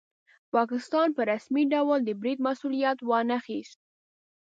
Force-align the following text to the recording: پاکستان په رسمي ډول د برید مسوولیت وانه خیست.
پاکستان 0.53 1.07
په 1.17 1.21
رسمي 1.31 1.63
ډول 1.73 1.99
د 2.03 2.09
برید 2.19 2.39
مسوولیت 2.47 2.97
وانه 3.09 3.37
خیست. 3.45 3.79